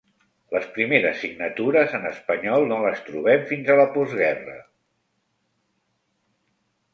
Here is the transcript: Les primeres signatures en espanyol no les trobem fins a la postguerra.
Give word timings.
Les 0.53 0.63
primeres 0.77 1.19
signatures 1.25 1.93
en 1.97 2.07
espanyol 2.11 2.65
no 2.71 2.79
les 2.85 3.03
trobem 3.11 3.45
fins 3.51 3.69
a 3.75 3.77
la 3.81 3.87
postguerra. 3.99 4.57